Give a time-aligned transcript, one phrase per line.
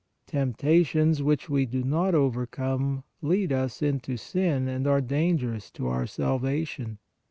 [0.25, 6.07] Temptations which we do not overcome lead us into sin and are dangerous to our
[6.07, 6.97] salvation.